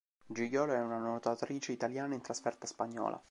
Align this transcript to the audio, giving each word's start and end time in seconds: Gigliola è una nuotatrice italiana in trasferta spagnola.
Gigliola 0.25 0.73
è 0.73 0.79
una 0.81 0.97
nuotatrice 0.97 1.73
italiana 1.73 2.15
in 2.15 2.21
trasferta 2.21 2.65
spagnola. 2.65 3.19